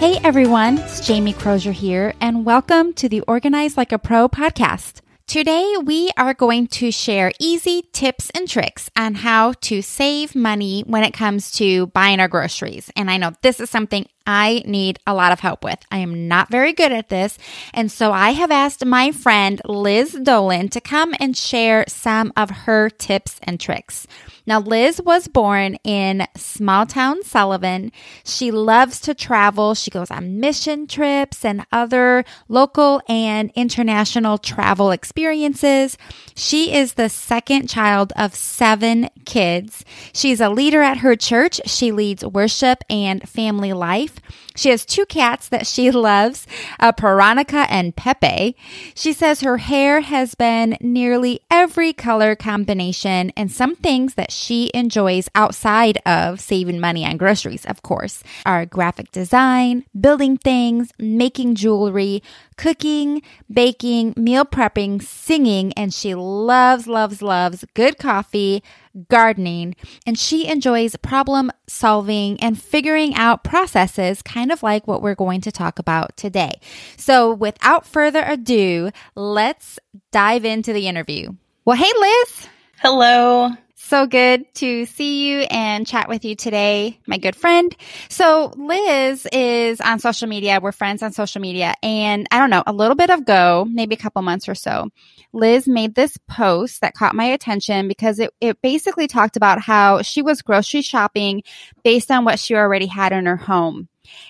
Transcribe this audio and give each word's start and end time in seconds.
Hey 0.00 0.18
everyone, 0.24 0.78
it's 0.78 1.06
Jamie 1.06 1.34
Crozier 1.34 1.72
here, 1.72 2.14
and 2.22 2.46
welcome 2.46 2.94
to 2.94 3.06
the 3.06 3.20
Organize 3.28 3.76
Like 3.76 3.92
a 3.92 3.98
Pro 3.98 4.30
podcast. 4.30 5.02
Today, 5.26 5.74
we 5.84 6.10
are 6.16 6.32
going 6.32 6.68
to 6.68 6.90
share 6.90 7.32
easy 7.38 7.82
tips 7.92 8.30
and 8.30 8.48
tricks 8.48 8.88
on 8.96 9.16
how 9.16 9.52
to 9.60 9.82
save 9.82 10.34
money 10.34 10.84
when 10.86 11.04
it 11.04 11.12
comes 11.12 11.50
to 11.58 11.88
buying 11.88 12.18
our 12.18 12.28
groceries. 12.28 12.90
And 12.96 13.10
I 13.10 13.18
know 13.18 13.32
this 13.42 13.60
is 13.60 13.68
something 13.68 14.06
I 14.30 14.62
need 14.64 15.00
a 15.08 15.12
lot 15.12 15.32
of 15.32 15.40
help 15.40 15.64
with. 15.64 15.80
I 15.90 15.98
am 15.98 16.28
not 16.28 16.52
very 16.52 16.72
good 16.72 16.92
at 16.92 17.08
this. 17.08 17.36
And 17.74 17.90
so 17.90 18.12
I 18.12 18.30
have 18.30 18.52
asked 18.52 18.84
my 18.86 19.10
friend 19.10 19.60
Liz 19.64 20.12
Dolan 20.12 20.68
to 20.68 20.80
come 20.80 21.16
and 21.18 21.36
share 21.36 21.84
some 21.88 22.32
of 22.36 22.50
her 22.50 22.90
tips 22.90 23.40
and 23.42 23.58
tricks. 23.58 24.06
Now, 24.46 24.60
Liz 24.60 25.00
was 25.04 25.28
born 25.28 25.76
in 25.84 26.26
small 26.36 26.86
town 26.86 27.24
Sullivan. 27.24 27.90
She 28.24 28.52
loves 28.52 29.00
to 29.00 29.14
travel. 29.14 29.74
She 29.74 29.90
goes 29.90 30.10
on 30.10 30.38
mission 30.38 30.86
trips 30.86 31.44
and 31.44 31.66
other 31.72 32.24
local 32.48 33.02
and 33.08 33.50
international 33.56 34.38
travel 34.38 34.92
experiences. 34.92 35.98
She 36.36 36.72
is 36.72 36.94
the 36.94 37.08
second 37.08 37.68
child 37.68 38.12
of 38.16 38.34
seven 38.34 39.08
kids. 39.24 39.84
She's 40.12 40.40
a 40.40 40.50
leader 40.50 40.82
at 40.82 40.98
her 40.98 41.16
church. 41.16 41.60
She 41.66 41.90
leads 41.90 42.24
worship 42.24 42.84
and 42.88 43.28
family 43.28 43.72
life. 43.72 44.19
She 44.56 44.70
has 44.70 44.84
two 44.84 45.06
cats 45.06 45.48
that 45.48 45.66
she 45.66 45.90
loves, 45.90 46.46
uh, 46.78 46.92
Veronica 46.98 47.66
and 47.70 47.94
Pepe. 47.94 48.56
She 48.94 49.12
says 49.12 49.40
her 49.40 49.58
hair 49.58 50.00
has 50.00 50.34
been 50.34 50.76
nearly 50.80 51.40
every 51.50 51.92
color 51.92 52.34
combination 52.34 53.30
and 53.36 53.50
some 53.50 53.74
things 53.76 54.14
that 54.14 54.30
she 54.30 54.70
enjoys 54.74 55.28
outside 55.34 55.98
of 56.04 56.40
saving 56.40 56.80
money 56.80 57.04
on 57.04 57.16
groceries, 57.16 57.64
of 57.66 57.82
course, 57.82 58.22
are 58.44 58.66
graphic 58.66 59.10
design, 59.12 59.84
building 59.98 60.36
things, 60.36 60.90
making 60.98 61.54
jewelry, 61.54 62.22
cooking, 62.56 63.22
baking, 63.50 64.12
meal 64.16 64.44
prepping, 64.44 65.02
singing, 65.02 65.72
and 65.74 65.94
she 65.94 66.14
loves, 66.14 66.86
loves, 66.86 67.22
loves 67.22 67.64
good 67.74 67.96
coffee, 67.98 68.62
gardening, 69.08 69.76
and 70.06 70.18
she 70.18 70.46
enjoys 70.46 70.96
problem 70.96 71.50
solving 71.66 72.40
and 72.40 72.60
figuring 72.60 73.14
out 73.14 73.44
processes, 73.44 74.22
kind 74.22 74.50
of 74.50 74.62
like 74.62 74.86
what 74.86 75.02
we're 75.02 75.14
going 75.14 75.40
to 75.42 75.52
talk 75.52 75.78
about 75.78 76.16
today. 76.16 76.60
So, 76.96 77.32
without 77.32 77.86
further 77.86 78.22
ado, 78.24 78.90
let's 79.14 79.78
dive 80.12 80.44
into 80.44 80.72
the 80.72 80.88
interview. 80.88 81.32
Well, 81.64 81.76
hey, 81.76 81.92
Liz. 81.98 82.48
Hello. 82.78 83.50
So 83.90 84.06
good 84.06 84.44
to 84.54 84.86
see 84.86 85.26
you 85.26 85.40
and 85.50 85.84
chat 85.84 86.08
with 86.08 86.24
you 86.24 86.36
today, 86.36 87.00
my 87.08 87.18
good 87.18 87.34
friend. 87.34 87.74
So 88.08 88.52
Liz 88.56 89.26
is 89.32 89.80
on 89.80 89.98
social 89.98 90.28
media. 90.28 90.60
We're 90.62 90.70
friends 90.70 91.02
on 91.02 91.10
social 91.10 91.40
media. 91.40 91.74
And 91.82 92.28
I 92.30 92.38
don't 92.38 92.50
know, 92.50 92.62
a 92.68 92.72
little 92.72 92.94
bit 92.94 93.10
of 93.10 93.24
go, 93.24 93.66
maybe 93.68 93.96
a 93.96 93.98
couple 93.98 94.22
months 94.22 94.48
or 94.48 94.54
so. 94.54 94.90
Liz 95.32 95.66
made 95.66 95.96
this 95.96 96.16
post 96.28 96.82
that 96.82 96.94
caught 96.94 97.16
my 97.16 97.24
attention 97.24 97.88
because 97.88 98.20
it, 98.20 98.32
it 98.40 98.62
basically 98.62 99.08
talked 99.08 99.36
about 99.36 99.60
how 99.60 100.02
she 100.02 100.22
was 100.22 100.40
grocery 100.40 100.82
shopping 100.82 101.42
based 101.82 102.12
on 102.12 102.24
what 102.24 102.38
she 102.38 102.54
already 102.54 102.86
had 102.86 103.12
in 103.12 103.26
her 103.26 103.36
home. 103.36 103.88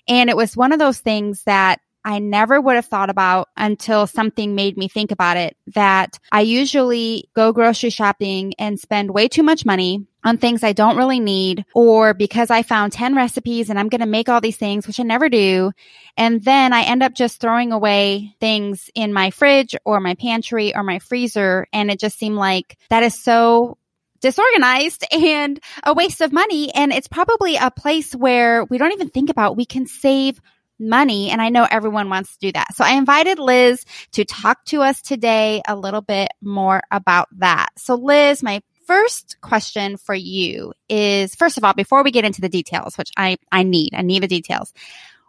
And 0.09 0.31
it 0.31 0.39
was 0.39 0.57
one 0.57 0.73
of 0.73 0.79
those 0.79 1.01
things 1.01 1.43
that 1.43 1.83
I 2.05 2.19
never 2.19 2.61
would 2.61 2.77
have 2.77 2.87
thought 2.87 3.11
about 3.11 3.49
until 3.57 4.07
something 4.07 4.55
made 4.55 4.77
me 4.77 4.89
think 4.89 5.11
about 5.11 5.37
it 5.37 5.57
that 5.75 6.19
I 6.33 6.41
usually 6.43 7.29
go 7.35 7.53
grocery 7.53 7.91
shopping 7.91 8.55
and 8.59 8.81
spend 8.81 9.11
way 9.11 9.29
too 9.29 9.43
much 9.43 9.67
money 9.67 10.07
on 10.25 10.39
things 10.39 10.63
I 10.63 10.73
don't 10.73 10.97
really 10.97 11.21
need 11.21 11.65
or 11.75 12.15
because 12.15 12.51
I 12.51 12.63
found 12.63 12.93
10 12.93 13.15
recipes 13.15 13.71
and 13.71 13.79
I'm 13.79 13.89
going 13.89 14.01
to 14.01 14.07
make 14.07 14.29
all 14.29 14.41
these 14.41 14.57
things, 14.57 14.87
which 14.87 15.01
I 15.01 15.03
never 15.03 15.29
do. 15.29 15.73
And 16.17 16.43
then 16.43 16.73
I 16.73 16.83
end 16.83 17.03
up 17.03 17.15
just 17.15 17.41
throwing 17.41 17.73
away 17.73 18.35
things 18.41 18.91
in 18.95 19.13
my 19.13 19.31
fridge 19.31 19.75
or 19.85 20.01
my 20.01 20.15
pantry 20.15 20.75
or 20.75 20.83
my 20.83 20.99
freezer. 20.99 21.67
And 21.73 21.91
it 21.91 21.99
just 21.99 22.19
seemed 22.19 22.37
like 22.37 22.77
that 22.91 23.03
is 23.03 23.21
so 23.21 23.79
disorganized 24.21 25.05
and 25.13 25.61
a 25.85 25.95
waste 25.95 26.21
of 26.21 26.33
money. 26.33 26.73
And 26.75 26.93
it's 26.93 27.09
probably 27.09 27.57
a 27.57 27.71
place 27.71 28.15
where 28.15 28.65
we 28.65 28.79
don't 28.79 28.93
even 28.93 29.09
think 29.09 29.31
about 29.31 29.57
we 29.57 29.67
can 29.67 29.87
save 29.87 30.41
money. 30.81 31.31
And 31.31 31.41
I 31.41 31.51
know 31.51 31.67
everyone 31.71 32.09
wants 32.09 32.33
to 32.33 32.39
do 32.39 32.53
that. 32.53 32.75
So 32.75 32.85
I 32.85 32.93
invited 32.93 33.39
Liz 33.39 33.85
to 34.13 34.25
talk 34.25 34.65
to 34.67 34.81
us 34.81 35.03
today 35.03 35.63
a 35.69 35.77
little 35.77 36.01
bit 36.01 36.29
more 36.41 36.83
about 36.91 37.29
that. 37.39 37.69
So 37.77 37.95
Liz, 37.95 38.43
my 38.43 38.63
first 38.87 39.41
question 39.41 39.97
for 39.97 40.15
you 40.15 40.73
is, 40.89 41.35
first 41.37 41.59
of 41.59 41.65
all, 41.65 41.75
before 41.75 42.03
we 42.03 42.11
get 42.11 42.25
into 42.25 42.41
the 42.41 42.49
details, 42.49 42.99
which 42.99 43.13
I, 43.17 43.37
I 43.53 43.63
need, 43.63 43.91
I 43.95 44.03
need 44.03 44.23
the 44.23 44.27
details. 44.27 44.73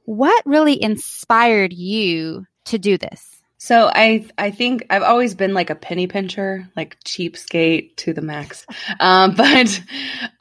What 0.05 0.41
really 0.45 0.81
inspired 0.81 1.71
you 1.71 2.47
to 2.65 2.79
do 2.79 2.97
this? 2.97 3.30
So 3.63 3.91
I 3.93 4.25
I 4.39 4.49
think 4.49 4.87
I've 4.89 5.03
always 5.03 5.35
been 5.35 5.53
like 5.53 5.69
a 5.69 5.75
penny 5.75 6.07
pincher, 6.07 6.67
like 6.75 6.99
cheapskate 7.03 7.95
to 7.97 8.11
the 8.11 8.23
max. 8.23 8.65
Um, 8.99 9.35
but 9.35 9.81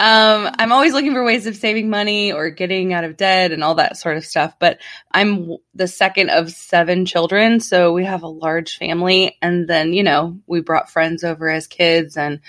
um, 0.00 0.54
I'm 0.58 0.72
always 0.72 0.92
looking 0.94 1.12
for 1.12 1.24
ways 1.24 1.46
of 1.46 1.54
saving 1.54 1.90
money 1.90 2.32
or 2.32 2.48
getting 2.50 2.92
out 2.94 3.04
of 3.04 3.16
debt 3.18 3.52
and 3.52 3.62
all 3.62 3.74
that 3.74 3.98
sort 3.98 4.16
of 4.16 4.24
stuff. 4.24 4.54
But 4.58 4.78
I'm 5.12 5.56
the 5.74 5.86
second 5.86 6.30
of 6.30 6.50
seven 6.50 7.04
children, 7.04 7.60
so 7.60 7.92
we 7.92 8.04
have 8.04 8.22
a 8.22 8.28
large 8.28 8.78
family. 8.78 9.36
And 9.42 9.68
then 9.68 9.92
you 9.92 10.02
know 10.02 10.38
we 10.46 10.62
brought 10.62 10.90
friends 10.90 11.22
over 11.22 11.50
as 11.50 11.66
kids, 11.66 12.16
and 12.16 12.40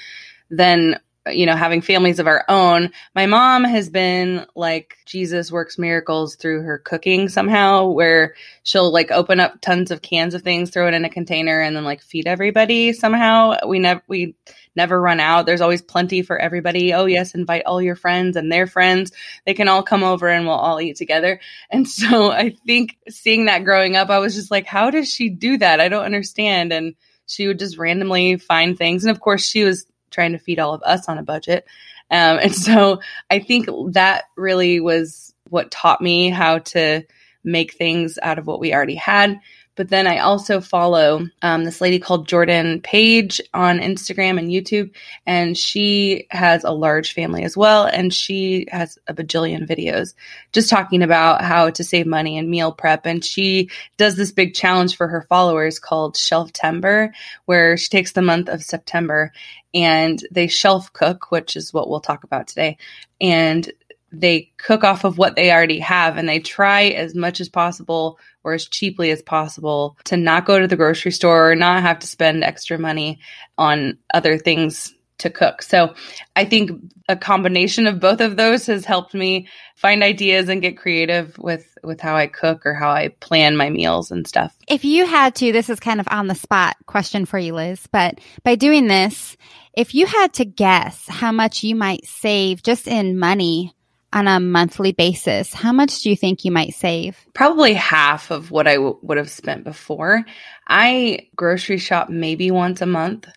then 0.49 0.99
you 1.27 1.45
know, 1.45 1.55
having 1.55 1.81
families 1.81 2.17
of 2.17 2.25
our 2.25 2.43
own, 2.49 2.91
my 3.13 3.27
mom 3.27 3.63
has 3.63 3.89
been 3.89 4.45
like 4.55 4.97
Jesus 5.05 5.51
works 5.51 5.77
miracles 5.77 6.35
through 6.35 6.63
her 6.63 6.79
cooking 6.79 7.29
somehow, 7.29 7.87
where 7.87 8.33
she'll 8.63 8.91
like 8.91 9.11
open 9.11 9.39
up 9.39 9.61
tons 9.61 9.91
of 9.91 10.01
cans 10.01 10.33
of 10.33 10.41
things, 10.41 10.71
throw 10.71 10.87
it 10.87 10.95
in 10.95 11.05
a 11.05 11.09
container, 11.09 11.61
and 11.61 11.75
then 11.75 11.83
like 11.83 12.01
feed 12.01 12.25
everybody 12.25 12.91
somehow. 12.93 13.55
We 13.67 13.77
never 13.77 14.01
we 14.07 14.35
never 14.75 14.99
run 14.99 15.19
out. 15.19 15.45
There's 15.45 15.61
always 15.61 15.81
plenty 15.81 16.23
for 16.23 16.39
everybody. 16.39 16.93
Oh 16.93 17.05
yes, 17.05 17.35
invite 17.35 17.65
all 17.65 17.81
your 17.81 17.95
friends 17.95 18.35
and 18.35 18.51
their 18.51 18.65
friends. 18.65 19.11
They 19.45 19.53
can 19.53 19.67
all 19.67 19.83
come 19.83 20.03
over 20.03 20.27
and 20.27 20.47
we'll 20.47 20.55
all 20.55 20.81
eat 20.81 20.95
together. 20.95 21.39
And 21.69 21.87
so 21.87 22.31
I 22.31 22.55
think 22.65 22.97
seeing 23.09 23.45
that 23.45 23.63
growing 23.63 23.95
up, 23.95 24.09
I 24.09 24.19
was 24.19 24.33
just 24.33 24.49
like, 24.49 24.65
how 24.65 24.89
does 24.89 25.11
she 25.11 25.29
do 25.29 25.57
that? 25.57 25.79
I 25.79 25.89
don't 25.89 26.05
understand. 26.05 26.73
And 26.73 26.95
she 27.27 27.47
would 27.47 27.59
just 27.59 27.77
randomly 27.77 28.37
find 28.37 28.77
things. 28.77 29.03
And 29.03 29.11
of 29.11 29.21
course, 29.21 29.45
she 29.45 29.63
was 29.63 29.85
trying 30.11 30.33
to 30.33 30.39
feed 30.39 30.59
all 30.59 30.73
of 30.73 30.83
us 30.83 31.09
on 31.09 31.17
a 31.17 31.23
budget. 31.23 31.65
Um, 32.11 32.39
and 32.39 32.53
so 32.53 32.99
I 33.29 33.39
think 33.39 33.67
that 33.93 34.25
really 34.35 34.79
was 34.79 35.33
what 35.49 35.71
taught 35.71 36.01
me 36.01 36.29
how 36.29 36.59
to 36.59 37.03
make 37.43 37.73
things 37.73 38.19
out 38.21 38.37
of 38.37 38.47
what 38.47 38.59
we 38.59 38.73
already 38.73 38.95
had. 38.95 39.39
But 39.75 39.87
then 39.87 40.05
I 40.05 40.19
also 40.19 40.59
follow 40.59 41.25
um, 41.41 41.63
this 41.63 41.79
lady 41.79 41.97
called 41.97 42.27
Jordan 42.27 42.81
Page 42.81 43.39
on 43.53 43.79
Instagram 43.79 44.37
and 44.37 44.49
YouTube, 44.49 44.93
and 45.25 45.57
she 45.57 46.27
has 46.29 46.65
a 46.65 46.71
large 46.71 47.13
family 47.13 47.43
as 47.43 47.55
well. 47.55 47.85
And 47.85 48.13
she 48.13 48.67
has 48.69 48.99
a 49.07 49.13
bajillion 49.13 49.67
videos 49.67 50.13
just 50.51 50.69
talking 50.69 51.03
about 51.03 51.41
how 51.41 51.69
to 51.69 51.83
save 51.85 52.05
money 52.05 52.37
and 52.37 52.49
meal 52.49 52.73
prep. 52.73 53.05
And 53.05 53.23
she 53.23 53.69
does 53.95 54.17
this 54.17 54.33
big 54.33 54.53
challenge 54.53 54.97
for 54.97 55.07
her 55.07 55.25
followers 55.29 55.79
called 55.79 56.15
Shelftember, 56.15 57.11
where 57.45 57.77
she 57.77 57.87
takes 57.87 58.11
the 58.11 58.21
month 58.21 58.49
of 58.49 58.63
September 58.63 59.31
and 59.73 60.21
they 60.31 60.47
shelf 60.47 60.91
cook, 60.93 61.31
which 61.31 61.55
is 61.55 61.73
what 61.73 61.89
we'll 61.89 61.99
talk 61.99 62.23
about 62.23 62.47
today. 62.47 62.77
And 63.19 63.71
they 64.11 64.51
cook 64.57 64.83
off 64.83 65.03
of 65.03 65.17
what 65.17 65.35
they 65.35 65.51
already 65.51 65.79
have 65.79 66.17
and 66.17 66.27
they 66.27 66.39
try 66.39 66.83
as 66.83 67.15
much 67.15 67.39
as 67.39 67.47
possible 67.47 68.19
or 68.43 68.53
as 68.53 68.65
cheaply 68.67 69.09
as 69.09 69.21
possible 69.21 69.97
to 70.03 70.17
not 70.17 70.45
go 70.45 70.59
to 70.59 70.67
the 70.67 70.75
grocery 70.75 71.11
store 71.11 71.51
or 71.51 71.55
not 71.55 71.81
have 71.81 71.99
to 71.99 72.07
spend 72.07 72.43
extra 72.43 72.77
money 72.77 73.19
on 73.57 73.97
other 74.13 74.37
things 74.37 74.93
to 75.21 75.29
cook. 75.29 75.61
So 75.61 75.93
I 76.35 76.45
think 76.45 76.71
a 77.07 77.15
combination 77.15 77.87
of 77.87 77.99
both 77.99 78.21
of 78.21 78.37
those 78.37 78.65
has 78.67 78.85
helped 78.85 79.13
me 79.13 79.47
find 79.75 80.03
ideas 80.03 80.49
and 80.49 80.61
get 80.61 80.77
creative 80.77 81.37
with 81.37 81.77
with 81.83 81.99
how 81.99 82.15
I 82.15 82.27
cook 82.27 82.65
or 82.65 82.73
how 82.73 82.91
I 82.91 83.09
plan 83.19 83.57
my 83.57 83.69
meals 83.69 84.11
and 84.11 84.27
stuff. 84.27 84.55
If 84.67 84.85
you 84.85 85.05
had 85.05 85.35
to, 85.35 85.51
this 85.51 85.69
is 85.69 85.79
kind 85.79 85.99
of 85.99 86.07
on 86.11 86.27
the 86.27 86.35
spot 86.35 86.75
question 86.85 87.25
for 87.25 87.39
you, 87.39 87.53
Liz, 87.53 87.87
but 87.91 88.19
by 88.43 88.55
doing 88.55 88.87
this, 88.87 89.35
if 89.73 89.95
you 89.95 90.05
had 90.05 90.33
to 90.33 90.45
guess 90.45 91.07
how 91.07 91.31
much 91.31 91.63
you 91.63 91.75
might 91.75 92.05
save 92.05 92.61
just 92.61 92.87
in 92.87 93.17
money 93.17 93.73
on 94.13 94.27
a 94.27 94.39
monthly 94.39 94.91
basis, 94.91 95.53
how 95.53 95.71
much 95.71 96.01
do 96.01 96.09
you 96.09 96.15
think 96.15 96.43
you 96.43 96.51
might 96.51 96.73
save? 96.73 97.17
Probably 97.33 97.73
half 97.73 98.29
of 98.29 98.51
what 98.51 98.67
I 98.67 98.75
w- 98.75 98.99
would 99.01 99.17
have 99.17 99.29
spent 99.29 99.63
before. 99.63 100.25
I 100.67 101.29
grocery 101.35 101.77
shop 101.77 102.09
maybe 102.09 102.51
once 102.51 102.81
a 102.81 102.85
month. 102.85 103.29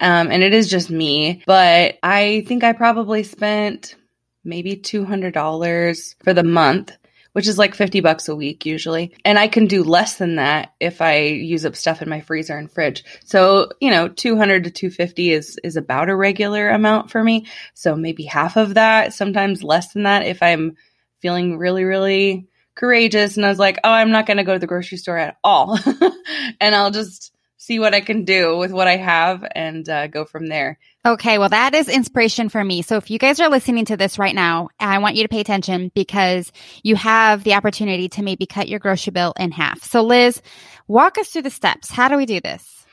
Um, 0.00 0.30
and 0.30 0.42
it 0.42 0.52
is 0.52 0.68
just 0.68 0.90
me, 0.90 1.42
but 1.46 1.98
I 2.02 2.44
think 2.46 2.64
I 2.64 2.72
probably 2.72 3.22
spent 3.22 3.96
maybe 4.44 4.76
$200 4.76 6.14
for 6.22 6.34
the 6.34 6.44
month 6.44 6.92
which 7.36 7.48
is 7.48 7.58
like 7.58 7.74
50 7.74 8.00
bucks 8.00 8.30
a 8.30 8.34
week 8.34 8.64
usually. 8.64 9.14
And 9.22 9.38
I 9.38 9.46
can 9.46 9.66
do 9.66 9.84
less 9.84 10.16
than 10.16 10.36
that 10.36 10.72
if 10.80 11.02
I 11.02 11.18
use 11.18 11.66
up 11.66 11.76
stuff 11.76 12.00
in 12.00 12.08
my 12.08 12.22
freezer 12.22 12.56
and 12.56 12.72
fridge. 12.72 13.04
So, 13.26 13.68
you 13.78 13.90
know, 13.90 14.08
200 14.08 14.64
to 14.64 14.70
250 14.70 15.32
is 15.32 15.60
is 15.62 15.76
about 15.76 16.08
a 16.08 16.16
regular 16.16 16.70
amount 16.70 17.10
for 17.10 17.22
me. 17.22 17.44
So 17.74 17.94
maybe 17.94 18.22
half 18.22 18.56
of 18.56 18.72
that, 18.72 19.12
sometimes 19.12 19.62
less 19.62 19.92
than 19.92 20.04
that 20.04 20.24
if 20.24 20.42
I'm 20.42 20.78
feeling 21.20 21.58
really 21.58 21.84
really 21.84 22.48
courageous 22.74 23.36
and 23.36 23.44
I 23.44 23.50
was 23.50 23.58
like, 23.58 23.80
oh, 23.84 23.90
I'm 23.90 24.12
not 24.12 24.24
going 24.24 24.38
to 24.38 24.42
go 24.42 24.54
to 24.54 24.58
the 24.58 24.66
grocery 24.66 24.96
store 24.96 25.18
at 25.18 25.36
all. 25.44 25.78
and 26.58 26.74
I'll 26.74 26.90
just 26.90 27.35
see 27.58 27.78
what 27.78 27.94
I 27.94 28.00
can 28.00 28.24
do 28.24 28.56
with 28.58 28.70
what 28.70 28.86
I 28.86 28.96
have 28.96 29.44
and 29.54 29.88
uh, 29.88 30.06
go 30.08 30.24
from 30.24 30.46
there. 30.46 30.78
Okay, 31.04 31.38
well, 31.38 31.48
that 31.48 31.74
is 31.74 31.88
inspiration 31.88 32.48
for 32.48 32.62
me. 32.62 32.82
So 32.82 32.96
if 32.96 33.10
you 33.10 33.18
guys 33.18 33.40
are 33.40 33.48
listening 33.48 33.86
to 33.86 33.96
this 33.96 34.18
right 34.18 34.34
now, 34.34 34.68
I 34.78 34.98
want 34.98 35.16
you 35.16 35.22
to 35.22 35.28
pay 35.28 35.40
attention 35.40 35.90
because 35.94 36.52
you 36.82 36.96
have 36.96 37.44
the 37.44 37.54
opportunity 37.54 38.08
to 38.10 38.22
maybe 38.22 38.46
cut 38.46 38.68
your 38.68 38.78
grocery 38.78 39.12
bill 39.12 39.32
in 39.38 39.52
half. 39.52 39.82
So, 39.82 40.02
Liz, 40.02 40.42
walk 40.86 41.18
us 41.18 41.28
through 41.28 41.42
the 41.42 41.50
steps. 41.50 41.90
How 41.90 42.08
do 42.08 42.16
we 42.16 42.26
do 42.26 42.40
this? 42.40 42.86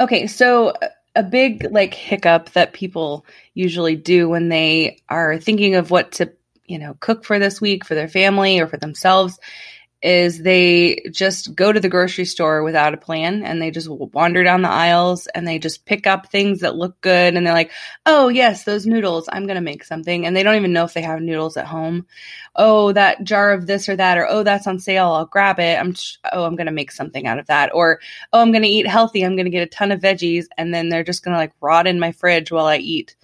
Okay, 0.00 0.26
so 0.26 0.72
a 1.14 1.22
big 1.22 1.66
like 1.70 1.94
hiccup 1.94 2.50
that 2.52 2.72
people 2.72 3.26
usually 3.54 3.96
do 3.96 4.28
when 4.28 4.48
they 4.48 5.00
are 5.08 5.38
thinking 5.38 5.74
of 5.74 5.90
what 5.90 6.12
to, 6.12 6.32
you 6.66 6.78
know, 6.78 6.96
cook 7.00 7.24
for 7.24 7.38
this 7.38 7.60
week 7.60 7.84
for 7.84 7.94
their 7.94 8.08
family 8.08 8.60
or 8.60 8.66
for 8.66 8.76
themselves 8.76 9.38
is 10.02 10.42
they 10.42 11.02
just 11.10 11.54
go 11.54 11.72
to 11.72 11.80
the 11.80 11.88
grocery 11.88 12.26
store 12.26 12.62
without 12.62 12.92
a 12.92 12.98
plan 12.98 13.42
and 13.42 13.60
they 13.60 13.70
just 13.70 13.88
wander 13.88 14.44
down 14.44 14.62
the 14.62 14.68
aisles 14.68 15.26
and 15.28 15.48
they 15.48 15.58
just 15.58 15.86
pick 15.86 16.06
up 16.06 16.30
things 16.30 16.60
that 16.60 16.76
look 16.76 17.00
good 17.00 17.34
and 17.34 17.46
they're 17.46 17.54
like, 17.54 17.72
"Oh, 18.04 18.28
yes, 18.28 18.64
those 18.64 18.86
noodles, 18.86 19.28
I'm 19.32 19.46
going 19.46 19.56
to 19.56 19.62
make 19.62 19.84
something." 19.84 20.26
And 20.26 20.36
they 20.36 20.42
don't 20.42 20.56
even 20.56 20.72
know 20.72 20.84
if 20.84 20.92
they 20.92 21.02
have 21.02 21.20
noodles 21.20 21.56
at 21.56 21.66
home. 21.66 22.06
"Oh, 22.54 22.92
that 22.92 23.24
jar 23.24 23.52
of 23.52 23.66
this 23.66 23.88
or 23.88 23.96
that 23.96 24.18
or 24.18 24.26
oh, 24.28 24.42
that's 24.42 24.66
on 24.66 24.78
sale, 24.78 25.08
I'll 25.12 25.26
grab 25.26 25.58
it. 25.58 25.80
I'm 25.80 25.94
oh, 26.32 26.44
I'm 26.44 26.56
going 26.56 26.66
to 26.66 26.72
make 26.72 26.92
something 26.92 27.26
out 27.26 27.38
of 27.38 27.46
that." 27.46 27.74
Or, 27.74 28.00
"Oh, 28.32 28.42
I'm 28.42 28.52
going 28.52 28.62
to 28.62 28.68
eat 28.68 28.86
healthy. 28.86 29.22
I'm 29.22 29.36
going 29.36 29.46
to 29.46 29.50
get 29.50 29.66
a 29.66 29.66
ton 29.66 29.92
of 29.92 30.00
veggies." 30.00 30.44
And 30.58 30.74
then 30.74 30.88
they're 30.90 31.04
just 31.04 31.24
going 31.24 31.34
to 31.34 31.38
like 31.38 31.52
rot 31.60 31.86
in 31.86 31.98
my 31.98 32.12
fridge 32.12 32.52
while 32.52 32.66
I 32.66 32.76
eat 32.76 33.16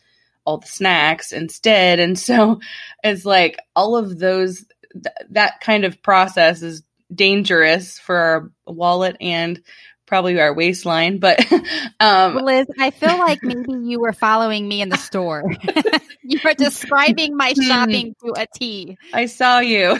all 0.45 0.59
the 0.59 0.67
snacks 0.67 1.33
instead. 1.33 2.01
And 2.01 2.19
so 2.19 2.61
it's 3.05 3.25
like 3.25 3.59
all 3.77 3.97
of 3.97 4.19
those 4.19 4.65
th- 4.93 5.29
that 5.31 5.61
kind 5.61 5.85
of 5.85 6.03
process 6.03 6.63
is 6.63 6.83
dangerous 7.15 7.99
for 7.99 8.17
our 8.17 8.53
wallet 8.67 9.17
and 9.21 9.63
probably 10.07 10.39
our 10.41 10.53
waistline. 10.53 11.19
But 11.19 11.41
um, 12.01 12.37
Liz, 12.37 12.67
I 12.79 12.91
feel 12.91 13.19
like 13.19 13.39
maybe 13.43 13.73
you 13.85 13.99
were 14.01 14.13
following 14.13 14.69
me 14.69 14.83
in 14.83 14.89
the 14.89 14.99
store. 14.99 15.43
you 16.23 16.39
were 16.45 16.55
describing 16.55 17.37
my 17.37 17.55
hmm. 17.57 17.63
shopping 17.63 18.15
to 18.23 18.35
a 18.37 18.47
T. 18.55 18.99
I 19.13 19.27
saw 19.27 19.61
you. 19.61 19.99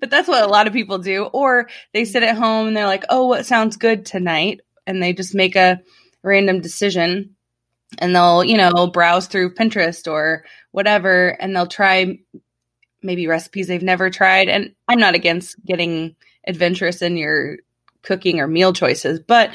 but 0.00 0.10
that's 0.10 0.28
what 0.28 0.44
a 0.44 0.48
lot 0.48 0.66
of 0.66 0.72
people 0.72 0.98
do. 0.98 1.24
Or 1.24 1.68
they 1.92 2.04
sit 2.04 2.22
at 2.22 2.36
home 2.36 2.68
and 2.68 2.76
they're 2.76 2.86
like, 2.86 3.04
oh, 3.08 3.26
what 3.26 3.46
sounds 3.46 3.76
good 3.76 4.06
tonight? 4.06 4.60
And 4.86 5.02
they 5.02 5.12
just 5.12 5.34
make 5.34 5.56
a 5.56 5.80
random 6.22 6.60
decision 6.60 7.34
and 7.98 8.14
they'll, 8.14 8.44
you 8.44 8.56
know, 8.56 8.86
browse 8.86 9.26
through 9.26 9.54
Pinterest 9.54 10.10
or 10.10 10.44
whatever 10.70 11.28
and 11.28 11.54
they'll 11.54 11.66
try 11.66 12.18
maybe 13.04 13.26
recipes 13.26 13.68
they've 13.68 13.82
never 13.82 14.10
tried. 14.10 14.48
And 14.48 14.74
I'm 14.88 14.98
not 14.98 15.14
against 15.14 15.62
getting 15.64 16.16
adventurous 16.46 17.02
in 17.02 17.16
your 17.16 17.58
cooking 18.02 18.40
or 18.40 18.46
meal 18.46 18.72
choices, 18.72 19.20
but 19.20 19.50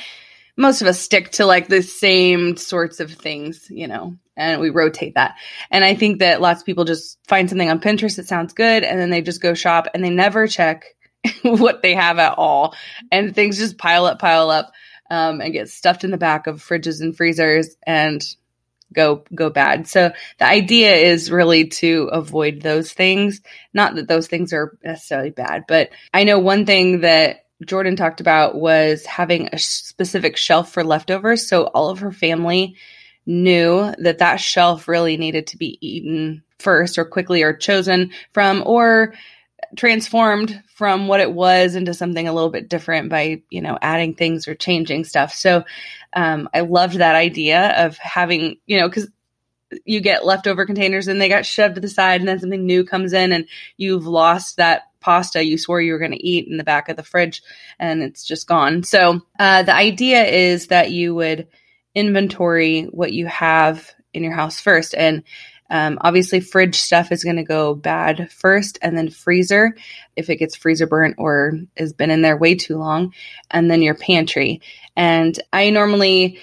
most 0.57 0.81
of 0.81 0.87
us 0.87 0.99
stick 0.99 1.31
to 1.31 1.45
like 1.45 1.67
the 1.67 1.81
same 1.81 2.57
sorts 2.57 2.99
of 2.99 3.11
things, 3.11 3.67
you 3.69 3.87
know, 3.87 4.17
and 4.35 4.59
we 4.59 4.69
rotate 4.69 5.15
that. 5.15 5.35
And 5.71 5.83
I 5.83 5.95
think 5.95 6.19
that 6.19 6.41
lots 6.41 6.61
of 6.61 6.65
people 6.65 6.85
just 6.85 7.17
find 7.27 7.49
something 7.49 7.69
on 7.69 7.79
Pinterest 7.79 8.17
that 8.17 8.27
sounds 8.27 8.53
good 8.53 8.83
and 8.83 8.99
then 8.99 9.09
they 9.09 9.21
just 9.21 9.41
go 9.41 9.53
shop 9.53 9.87
and 9.93 10.03
they 10.03 10.09
never 10.09 10.47
check 10.47 10.85
what 11.43 11.81
they 11.81 11.95
have 11.95 12.19
at 12.19 12.37
all. 12.37 12.75
And 13.11 13.33
things 13.33 13.57
just 13.57 13.77
pile 13.77 14.05
up, 14.05 14.19
pile 14.19 14.49
up, 14.49 14.71
um, 15.09 15.41
and 15.41 15.53
get 15.53 15.69
stuffed 15.69 16.03
in 16.03 16.11
the 16.11 16.17
back 16.17 16.47
of 16.47 16.61
fridges 16.61 17.01
and 17.01 17.15
freezers. 17.15 17.75
And 17.85 18.23
go 18.93 19.23
go 19.33 19.49
bad. 19.49 19.87
So 19.87 20.11
the 20.37 20.45
idea 20.45 20.95
is 20.95 21.31
really 21.31 21.67
to 21.67 22.09
avoid 22.11 22.61
those 22.61 22.93
things. 22.93 23.41
Not 23.73 23.95
that 23.95 24.07
those 24.07 24.27
things 24.27 24.53
are 24.53 24.77
necessarily 24.83 25.29
bad, 25.29 25.65
but 25.67 25.89
I 26.13 26.23
know 26.23 26.39
one 26.39 26.65
thing 26.65 27.01
that 27.01 27.45
Jordan 27.65 27.95
talked 27.95 28.21
about 28.21 28.55
was 28.55 29.05
having 29.05 29.49
a 29.51 29.59
specific 29.59 30.37
shelf 30.37 30.71
for 30.71 30.83
leftovers. 30.83 31.47
So 31.47 31.63
all 31.65 31.89
of 31.89 31.99
her 31.99 32.11
family 32.11 32.75
knew 33.25 33.93
that 33.99 34.19
that 34.19 34.37
shelf 34.37 34.87
really 34.87 35.17
needed 35.17 35.47
to 35.47 35.57
be 35.57 35.77
eaten 35.85 36.43
first 36.57 36.97
or 36.97 37.05
quickly 37.05 37.43
or 37.43 37.53
chosen 37.53 38.11
from 38.33 38.63
or 38.65 39.13
transformed 39.75 40.61
from 40.75 41.07
what 41.07 41.19
it 41.19 41.31
was 41.31 41.75
into 41.75 41.93
something 41.93 42.27
a 42.27 42.33
little 42.33 42.49
bit 42.49 42.69
different 42.69 43.09
by 43.09 43.41
you 43.49 43.61
know 43.61 43.77
adding 43.81 44.15
things 44.15 44.47
or 44.47 44.55
changing 44.55 45.03
stuff. 45.03 45.33
So 45.33 45.63
um, 46.13 46.49
i 46.53 46.61
loved 46.61 46.97
that 46.97 47.15
idea 47.15 47.85
of 47.85 47.97
having 47.97 48.57
you 48.65 48.79
know 48.79 48.87
because 48.87 49.09
you 49.85 50.01
get 50.01 50.25
leftover 50.25 50.65
containers 50.65 51.07
and 51.07 51.21
they 51.21 51.29
got 51.29 51.45
shoved 51.45 51.75
to 51.75 51.81
the 51.81 51.87
side 51.87 52.21
and 52.21 52.27
then 52.27 52.39
something 52.39 52.65
new 52.65 52.83
comes 52.83 53.13
in 53.13 53.31
and 53.31 53.47
you've 53.77 54.07
lost 54.07 54.57
that 54.57 54.83
pasta 54.99 55.43
you 55.43 55.57
swore 55.57 55.81
you 55.81 55.93
were 55.93 55.99
going 55.99 56.11
to 56.11 56.27
eat 56.27 56.47
in 56.47 56.57
the 56.57 56.63
back 56.63 56.89
of 56.89 56.97
the 56.97 57.03
fridge 57.03 57.41
and 57.77 58.01
it's 58.01 58.23
just 58.23 58.47
gone. 58.47 58.83
So 58.83 59.21
uh, 59.37 59.63
the 59.63 59.75
idea 59.75 60.25
is 60.25 60.67
that 60.67 60.91
you 60.91 61.15
would 61.15 61.47
inventory 61.93 62.83
what 62.83 63.13
you 63.13 63.27
have 63.27 63.91
in 64.13 64.23
your 64.23 64.33
house 64.33 64.59
first. 64.59 64.95
And 64.95 65.23
um, 65.69 65.97
obviously, 66.01 66.39
fridge 66.39 66.75
stuff 66.75 67.11
is 67.11 67.23
going 67.23 67.35
to 67.35 67.43
go 67.43 67.75
bad 67.75 68.31
first, 68.31 68.79
and 68.81 68.97
then 68.97 69.09
freezer 69.09 69.75
if 70.15 70.29
it 70.29 70.37
gets 70.37 70.55
freezer 70.55 70.87
burnt 70.87 71.15
or 71.17 71.53
has 71.77 71.93
been 71.93 72.11
in 72.11 72.21
there 72.21 72.37
way 72.37 72.55
too 72.55 72.77
long, 72.77 73.13
and 73.51 73.69
then 73.69 73.81
your 73.81 73.95
pantry. 73.95 74.61
And 74.95 75.39
I 75.53 75.69
normally, 75.69 76.39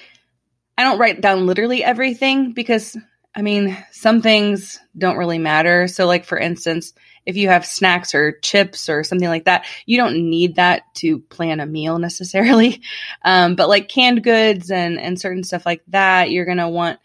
I 0.77 0.83
don't 0.83 0.99
write 0.99 1.21
down 1.21 1.45
literally 1.45 1.83
everything 1.83 2.53
because 2.53 2.97
I 3.37 3.43
mean, 3.43 3.77
some 3.91 4.23
things 4.23 4.79
don't 4.97 5.17
really 5.17 5.37
matter. 5.37 5.87
So, 5.87 6.07
like 6.07 6.25
for 6.25 6.39
instance, 6.39 6.93
if 7.23 7.37
you 7.37 7.49
have 7.49 7.67
snacks 7.67 8.15
or 8.15 8.39
chips 8.39 8.89
or 8.89 9.03
something 9.03 9.27
like 9.27 9.45
that, 9.45 9.65
you 9.85 9.97
don't 9.97 10.29
need 10.29 10.55
that 10.55 10.83
to 10.95 11.19
plan 11.19 11.59
a 11.59 11.67
meal 11.67 11.99
necessarily. 11.99 12.81
Um, 13.23 13.55
but 13.55 13.67
like 13.67 13.89
canned 13.89 14.23
goods 14.23 14.71
and 14.71 14.97
and 14.97 15.19
certain 15.19 15.43
stuff 15.43 15.65
like 15.65 15.81
that, 15.87 16.31
you're 16.31 16.45
gonna 16.45 16.69
want 16.69 16.99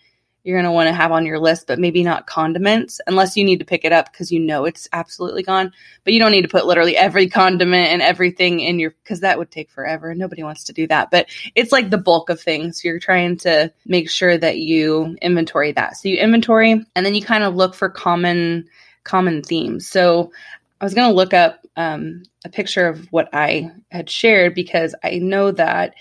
you're 0.44 0.56
going 0.56 0.64
to 0.64 0.72
want 0.72 0.88
to 0.88 0.92
have 0.92 1.12
on 1.12 1.24
your 1.24 1.38
list, 1.38 1.66
but 1.66 1.78
maybe 1.78 2.02
not 2.02 2.26
condiments 2.26 3.00
unless 3.06 3.36
you 3.36 3.44
need 3.44 3.60
to 3.60 3.64
pick 3.64 3.84
it 3.84 3.92
up 3.92 4.10
because 4.10 4.32
you 4.32 4.40
know 4.40 4.64
it's 4.64 4.88
absolutely 4.92 5.42
gone. 5.42 5.72
But 6.04 6.14
you 6.14 6.18
don't 6.18 6.32
need 6.32 6.42
to 6.42 6.48
put 6.48 6.66
literally 6.66 6.96
every 6.96 7.28
condiment 7.28 7.88
and 7.88 8.02
everything 8.02 8.60
in 8.60 8.80
your, 8.80 8.90
because 8.90 9.20
that 9.20 9.38
would 9.38 9.50
take 9.50 9.70
forever. 9.70 10.10
And 10.10 10.18
nobody 10.18 10.42
wants 10.42 10.64
to 10.64 10.72
do 10.72 10.86
that. 10.88 11.10
But 11.10 11.26
it's 11.54 11.70
like 11.70 11.90
the 11.90 11.98
bulk 11.98 12.28
of 12.28 12.40
things. 12.40 12.84
You're 12.84 12.98
trying 12.98 13.36
to 13.38 13.72
make 13.86 14.10
sure 14.10 14.36
that 14.36 14.58
you 14.58 15.16
inventory 15.22 15.72
that. 15.72 15.96
So 15.96 16.08
you 16.08 16.16
inventory 16.18 16.84
and 16.94 17.06
then 17.06 17.14
you 17.14 17.22
kind 17.22 17.44
of 17.44 17.54
look 17.54 17.74
for 17.74 17.88
common, 17.88 18.68
common 19.04 19.42
themes. 19.42 19.86
So 19.86 20.32
I 20.80 20.84
was 20.84 20.94
going 20.94 21.08
to 21.08 21.16
look 21.16 21.32
up 21.32 21.64
um, 21.76 22.24
a 22.44 22.48
picture 22.48 22.88
of 22.88 23.06
what 23.12 23.28
I 23.32 23.70
had 23.92 24.10
shared 24.10 24.54
because 24.54 24.94
I 25.04 25.18
know 25.18 25.52
that 25.52 25.94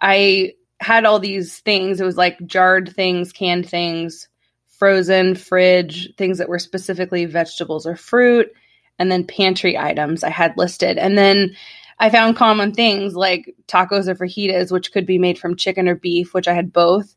I 0.00 0.52
had 0.80 1.04
all 1.04 1.18
these 1.18 1.58
things. 1.60 2.00
It 2.00 2.04
was 2.04 2.16
like 2.16 2.44
jarred 2.46 2.92
things, 2.94 3.32
canned 3.32 3.68
things, 3.68 4.28
frozen, 4.68 5.34
fridge, 5.34 6.14
things 6.16 6.38
that 6.38 6.48
were 6.48 6.58
specifically 6.58 7.24
vegetables 7.24 7.86
or 7.86 7.96
fruit, 7.96 8.52
and 8.98 9.10
then 9.10 9.26
pantry 9.26 9.78
items 9.78 10.22
I 10.22 10.30
had 10.30 10.56
listed. 10.56 10.98
And 10.98 11.16
then 11.16 11.56
I 11.98 12.10
found 12.10 12.36
common 12.36 12.72
things 12.72 13.14
like 13.14 13.54
tacos 13.68 14.06
or 14.06 14.14
fajitas, 14.14 14.70
which 14.70 14.92
could 14.92 15.06
be 15.06 15.18
made 15.18 15.38
from 15.38 15.56
chicken 15.56 15.88
or 15.88 15.94
beef, 15.94 16.34
which 16.34 16.48
I 16.48 16.54
had 16.54 16.72
both. 16.72 17.14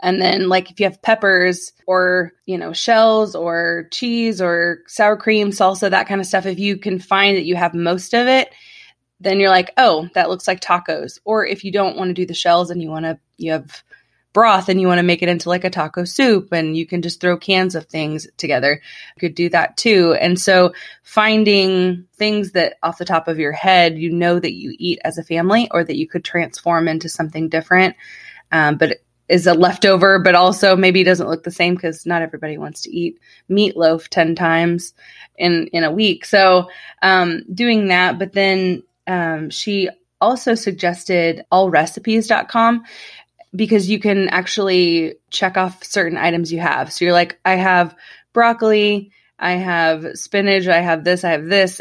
And 0.00 0.20
then, 0.20 0.48
like, 0.48 0.70
if 0.70 0.80
you 0.80 0.86
have 0.86 1.00
peppers 1.02 1.72
or, 1.86 2.32
you 2.46 2.58
know, 2.58 2.72
shells 2.72 3.36
or 3.36 3.88
cheese 3.92 4.42
or 4.42 4.78
sour 4.88 5.16
cream, 5.16 5.50
salsa, 5.50 5.90
that 5.90 6.08
kind 6.08 6.20
of 6.20 6.26
stuff, 6.26 6.44
if 6.44 6.58
you 6.58 6.76
can 6.76 6.98
find 6.98 7.36
that 7.36 7.44
you 7.44 7.54
have 7.54 7.72
most 7.72 8.12
of 8.12 8.26
it, 8.26 8.50
then 9.22 9.40
you're 9.40 9.50
like, 9.50 9.72
oh, 9.76 10.08
that 10.14 10.28
looks 10.28 10.48
like 10.48 10.60
tacos. 10.60 11.18
Or 11.24 11.46
if 11.46 11.64
you 11.64 11.72
don't 11.72 11.96
want 11.96 12.08
to 12.08 12.14
do 12.14 12.26
the 12.26 12.34
shells 12.34 12.70
and 12.70 12.82
you 12.82 12.88
want 12.88 13.04
to, 13.04 13.18
you 13.36 13.52
have 13.52 13.82
broth 14.32 14.68
and 14.68 14.80
you 14.80 14.86
want 14.86 14.98
to 14.98 15.02
make 15.02 15.22
it 15.22 15.28
into 15.28 15.48
like 15.48 15.64
a 15.64 15.70
taco 15.70 16.04
soup 16.04 16.52
and 16.52 16.76
you 16.76 16.86
can 16.86 17.02
just 17.02 17.20
throw 17.20 17.36
cans 17.36 17.74
of 17.74 17.86
things 17.86 18.26
together. 18.36 18.80
You 19.16 19.20
could 19.20 19.34
do 19.34 19.48
that 19.50 19.76
too. 19.76 20.14
And 20.14 20.40
so 20.40 20.72
finding 21.02 22.06
things 22.14 22.52
that 22.52 22.74
off 22.82 22.98
the 22.98 23.04
top 23.04 23.28
of 23.28 23.38
your 23.38 23.52
head, 23.52 23.98
you 23.98 24.10
know 24.10 24.38
that 24.38 24.54
you 24.54 24.74
eat 24.78 25.00
as 25.04 25.18
a 25.18 25.24
family 25.24 25.68
or 25.70 25.84
that 25.84 25.96
you 25.96 26.08
could 26.08 26.24
transform 26.24 26.88
into 26.88 27.08
something 27.08 27.48
different. 27.48 27.96
Um, 28.50 28.76
but 28.76 28.98
is 29.28 29.46
a 29.46 29.54
leftover, 29.54 30.18
but 30.18 30.34
also 30.34 30.76
maybe 30.76 31.04
doesn't 31.04 31.28
look 31.28 31.42
the 31.42 31.50
same 31.50 31.74
because 31.74 32.04
not 32.04 32.20
everybody 32.20 32.58
wants 32.58 32.82
to 32.82 32.94
eat 32.94 33.18
meatloaf 33.48 34.08
10 34.08 34.34
times 34.34 34.92
in, 35.38 35.68
in 35.68 35.84
a 35.84 35.92
week. 35.92 36.26
So, 36.26 36.68
um, 37.00 37.42
doing 37.54 37.88
that, 37.88 38.18
but 38.18 38.34
then 38.34 38.82
um, 39.06 39.50
she 39.50 39.88
also 40.20 40.54
suggested 40.54 41.44
allrecipes.com 41.50 42.84
because 43.54 43.90
you 43.90 43.98
can 43.98 44.28
actually 44.28 45.16
check 45.30 45.56
off 45.56 45.84
certain 45.84 46.16
items 46.16 46.52
you 46.52 46.60
have. 46.60 46.92
So 46.92 47.04
you're 47.04 47.12
like, 47.12 47.38
I 47.44 47.56
have 47.56 47.94
broccoli, 48.32 49.12
I 49.38 49.52
have 49.52 50.16
spinach, 50.16 50.68
I 50.68 50.80
have 50.80 51.04
this, 51.04 51.24
I 51.24 51.32
have 51.32 51.46
this. 51.46 51.80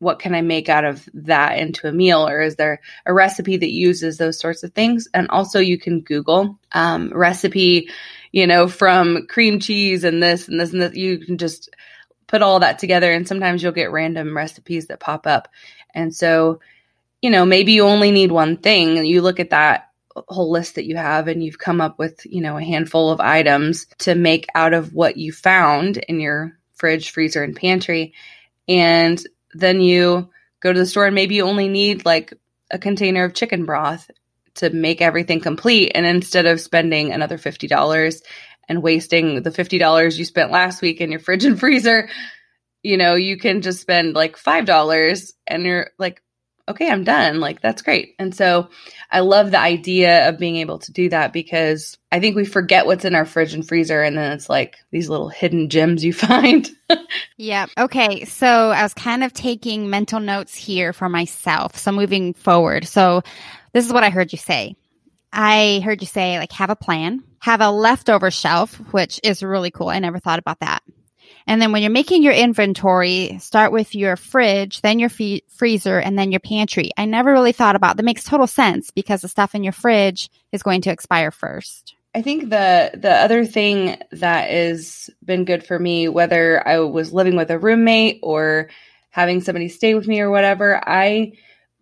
What 0.00 0.20
can 0.20 0.34
I 0.34 0.42
make 0.42 0.68
out 0.68 0.84
of 0.84 1.08
that 1.14 1.58
into 1.58 1.88
a 1.88 1.92
meal? 1.92 2.28
Or 2.28 2.40
is 2.40 2.56
there 2.56 2.80
a 3.04 3.12
recipe 3.12 3.56
that 3.56 3.70
uses 3.70 4.16
those 4.16 4.38
sorts 4.38 4.62
of 4.62 4.72
things? 4.72 5.08
And 5.12 5.28
also, 5.28 5.58
you 5.58 5.78
can 5.78 6.02
Google 6.02 6.58
um, 6.70 7.10
recipe, 7.12 7.90
you 8.30 8.46
know, 8.46 8.68
from 8.68 9.26
cream 9.28 9.58
cheese 9.58 10.04
and 10.04 10.22
this 10.22 10.46
and 10.46 10.60
this 10.60 10.72
and 10.72 10.82
this. 10.82 10.94
You 10.94 11.18
can 11.18 11.36
just 11.36 11.70
put 12.28 12.42
all 12.42 12.60
that 12.60 12.78
together 12.78 13.10
and 13.10 13.26
sometimes 13.26 13.62
you'll 13.62 13.72
get 13.72 13.90
random 13.90 14.36
recipes 14.36 14.86
that 14.86 15.00
pop 15.00 15.26
up. 15.26 15.48
And 15.94 16.14
so, 16.14 16.60
you 17.22 17.30
know, 17.30 17.44
maybe 17.44 17.72
you 17.72 17.84
only 17.84 18.10
need 18.10 18.32
one 18.32 18.56
thing. 18.56 19.04
You 19.04 19.22
look 19.22 19.40
at 19.40 19.50
that 19.50 19.90
whole 20.28 20.50
list 20.50 20.74
that 20.74 20.86
you 20.86 20.96
have 20.96 21.28
and 21.28 21.42
you've 21.42 21.58
come 21.58 21.80
up 21.80 21.98
with, 21.98 22.24
you 22.26 22.40
know, 22.40 22.56
a 22.56 22.64
handful 22.64 23.10
of 23.10 23.20
items 23.20 23.86
to 23.98 24.14
make 24.14 24.46
out 24.54 24.72
of 24.72 24.94
what 24.94 25.16
you 25.16 25.32
found 25.32 25.96
in 25.96 26.20
your 26.20 26.58
fridge, 26.74 27.10
freezer, 27.10 27.42
and 27.42 27.56
pantry. 27.56 28.14
And 28.66 29.24
then 29.54 29.80
you 29.80 30.30
go 30.60 30.72
to 30.72 30.78
the 30.78 30.86
store 30.86 31.06
and 31.06 31.14
maybe 31.14 31.36
you 31.36 31.44
only 31.44 31.68
need 31.68 32.04
like 32.04 32.32
a 32.70 32.78
container 32.78 33.24
of 33.24 33.34
chicken 33.34 33.64
broth 33.64 34.10
to 34.56 34.70
make 34.70 35.00
everything 35.00 35.40
complete. 35.40 35.92
And 35.94 36.04
instead 36.04 36.46
of 36.46 36.60
spending 36.60 37.12
another 37.12 37.38
$50 37.38 38.22
and 38.68 38.82
wasting 38.82 39.42
the 39.42 39.50
$50 39.50 40.18
you 40.18 40.24
spent 40.24 40.50
last 40.50 40.82
week 40.82 41.00
in 41.00 41.10
your 41.10 41.20
fridge 41.20 41.44
and 41.44 41.58
freezer, 41.58 42.08
you 42.82 42.96
know, 42.96 43.14
you 43.14 43.36
can 43.36 43.62
just 43.62 43.80
spend 43.80 44.14
like 44.14 44.36
$5 44.36 45.32
and 45.46 45.62
you're 45.64 45.90
like, 45.98 46.22
okay, 46.68 46.90
I'm 46.90 47.04
done. 47.04 47.40
Like, 47.40 47.60
that's 47.60 47.82
great. 47.82 48.14
And 48.18 48.34
so 48.34 48.68
I 49.10 49.20
love 49.20 49.50
the 49.50 49.58
idea 49.58 50.28
of 50.28 50.38
being 50.38 50.56
able 50.56 50.78
to 50.80 50.92
do 50.92 51.08
that 51.08 51.32
because 51.32 51.96
I 52.12 52.20
think 52.20 52.36
we 52.36 52.44
forget 52.44 52.86
what's 52.86 53.06
in 53.06 53.14
our 53.14 53.24
fridge 53.24 53.54
and 53.54 53.66
freezer. 53.66 54.02
And 54.02 54.16
then 54.16 54.32
it's 54.32 54.50
like 54.50 54.76
these 54.90 55.08
little 55.08 55.30
hidden 55.30 55.70
gems 55.70 56.04
you 56.04 56.12
find. 56.12 56.68
yeah. 57.36 57.66
Okay. 57.78 58.24
So 58.26 58.46
I 58.46 58.82
was 58.82 58.94
kind 58.94 59.24
of 59.24 59.32
taking 59.32 59.90
mental 59.90 60.20
notes 60.20 60.54
here 60.54 60.92
for 60.92 61.08
myself. 61.08 61.76
So 61.78 61.90
moving 61.90 62.34
forward. 62.34 62.86
So 62.86 63.22
this 63.72 63.86
is 63.86 63.92
what 63.92 64.04
I 64.04 64.10
heard 64.10 64.32
you 64.32 64.38
say. 64.38 64.76
I 65.32 65.82
heard 65.84 66.00
you 66.00 66.06
say, 66.06 66.38
like, 66.38 66.52
have 66.52 66.70
a 66.70 66.76
plan, 66.76 67.22
have 67.40 67.60
a 67.60 67.70
leftover 67.70 68.30
shelf, 68.30 68.76
which 68.92 69.20
is 69.22 69.42
really 69.42 69.70
cool. 69.70 69.88
I 69.88 69.98
never 69.98 70.18
thought 70.18 70.38
about 70.38 70.60
that. 70.60 70.82
And 71.48 71.62
then 71.62 71.72
when 71.72 71.80
you're 71.80 71.90
making 71.90 72.22
your 72.22 72.34
inventory, 72.34 73.38
start 73.40 73.72
with 73.72 73.94
your 73.94 74.16
fridge, 74.16 74.82
then 74.82 74.98
your 74.98 75.08
freezer, 75.08 75.98
and 75.98 76.18
then 76.18 76.30
your 76.30 76.40
pantry. 76.40 76.90
I 76.98 77.06
never 77.06 77.32
really 77.32 77.52
thought 77.52 77.74
about 77.74 77.96
that. 77.96 78.02
Makes 78.02 78.24
total 78.24 78.46
sense 78.46 78.90
because 78.90 79.22
the 79.22 79.28
stuff 79.28 79.54
in 79.54 79.64
your 79.64 79.72
fridge 79.72 80.28
is 80.52 80.62
going 80.62 80.82
to 80.82 80.90
expire 80.90 81.30
first. 81.30 81.94
I 82.14 82.20
think 82.20 82.50
the 82.50 82.90
the 82.94 83.12
other 83.12 83.46
thing 83.46 83.96
that 84.12 84.50
has 84.50 85.08
been 85.24 85.46
good 85.46 85.64
for 85.64 85.78
me, 85.78 86.08
whether 86.08 86.66
I 86.68 86.80
was 86.80 87.14
living 87.14 87.34
with 87.34 87.50
a 87.50 87.58
roommate 87.58 88.20
or 88.22 88.68
having 89.08 89.40
somebody 89.40 89.68
stay 89.68 89.94
with 89.94 90.06
me 90.06 90.20
or 90.20 90.30
whatever, 90.30 90.78
I 90.86 91.32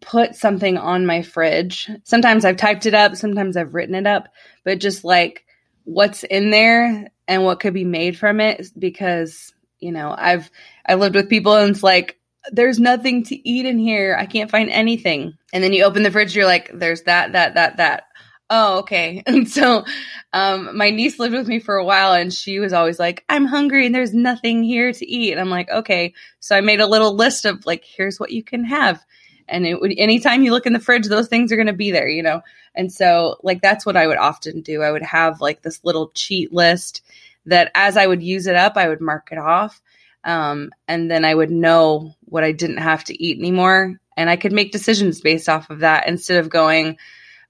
put 0.01 0.37
something 0.37 0.79
on 0.79 1.07
my 1.07 1.23
fridge. 1.23 1.91
Sometimes 2.05 2.45
I've 2.45 2.57
typed 2.57 2.87
it 2.87 2.95
up, 2.95 3.17
sometimes 3.17 3.57
I've 3.57 3.75
written 3.75 3.97
it 3.97 4.07
up, 4.07 4.29
but 4.63 4.79
just 4.79 5.03
like 5.03 5.45
what's 5.83 6.23
in 6.23 6.51
there 6.51 7.09
and 7.27 7.45
what 7.45 7.61
could 7.61 7.75
be 7.75 7.85
made 7.85 8.19
from 8.19 8.41
it 8.41 8.69
because 8.79 9.53
you 9.81 9.93
know, 9.93 10.15
I've 10.17 10.51
I've 10.85 11.01
lived 11.01 11.15
with 11.15 11.31
people 11.31 11.55
and 11.55 11.71
it's 11.71 11.83
like 11.83 12.19
there's 12.53 12.79
nothing 12.79 13.25
to 13.25 13.49
eat 13.49 13.67
in 13.67 13.79
here. 13.79 14.17
I 14.19 14.27
can't 14.27 14.51
find 14.51 14.71
anything. 14.71 15.37
And 15.53 15.63
then 15.63 15.73
you 15.73 15.85
open 15.85 16.03
the 16.03 16.11
fridge, 16.11 16.37
you're 16.37 16.47
like, 16.47 16.71
there's 16.73 17.03
that, 17.03 17.33
that, 17.33 17.55
that, 17.55 17.79
that. 17.79 18.05
Oh, 18.49 18.79
okay. 18.81 19.23
And 19.27 19.49
so 19.49 19.85
um, 20.33 20.77
my 20.77 20.91
niece 20.91 21.19
lived 21.19 21.35
with 21.35 21.49
me 21.49 21.59
for 21.59 21.77
a 21.77 21.85
while 21.85 22.13
and 22.13 22.33
she 22.33 22.61
was 22.61 22.73
always 22.73 22.99
like, 22.99 23.25
I'm 23.29 23.45
hungry 23.45 23.87
and 23.87 23.95
there's 23.95 24.15
nothing 24.15 24.63
here 24.63 24.93
to 24.93 25.07
eat. 25.07 25.33
And 25.33 25.41
I'm 25.41 25.51
like, 25.51 25.69
okay. 25.69 26.15
So 26.41 26.57
I 26.57 26.61
made 26.61 26.81
a 26.81 26.87
little 26.87 27.15
list 27.15 27.45
of 27.45 27.67
like, 27.67 27.85
here's 27.85 28.21
what 28.21 28.31
you 28.31 28.45
can 28.45 28.65
have. 28.65 29.05
And 29.49 29.65
it 29.67 29.81
would, 29.81 29.93
anytime 29.97 30.43
you 30.43 30.53
look 30.53 30.67
in 30.67 30.73
the 30.73 30.81
fridge, 30.81 31.07
those 31.07 31.29
things 31.29 31.53
are 31.53 31.57
going 31.57 31.67
to 31.69 31.73
be 31.73 31.93
there, 31.93 32.09
you 32.09 32.23
know? 32.23 32.43
And 32.75 32.93
so 32.93 33.37
like, 33.43 33.63
that's 33.63 33.87
what 33.87 33.97
I 33.97 34.07
would 34.07 34.19
often 34.19 34.61
do. 34.61 34.83
I 34.83 34.91
would 34.91 35.03
have 35.03 35.41
like 35.41 35.63
this 35.63 35.85
little 35.85 36.11
cheat 36.15 36.53
list 36.53 37.03
that 37.47 37.71
as 37.75 37.97
I 37.97 38.07
would 38.07 38.23
use 38.23 38.47
it 38.47 38.57
up, 38.57 38.77
I 38.77 38.89
would 38.89 39.01
mark 39.01 39.29
it 39.33 39.39
off. 39.39 39.81
Um, 40.25 40.73
and 40.89 41.11
then 41.11 41.25
I 41.25 41.35
would 41.35 41.51
know 41.51 42.15
what 42.25 42.45
I 42.45 42.53
didn't 42.53 42.79
have 42.79 43.05
to 43.05 43.23
eat 43.23 43.39
anymore. 43.39 44.01
And 44.17 44.29
I 44.29 44.37
could 44.37 44.53
make 44.53 44.73
decisions 44.73 45.21
based 45.21 45.49
off 45.49 45.71
of 45.71 45.81
that 45.81 46.09
instead 46.09 46.39
of 46.39 46.51
going, 46.51 46.99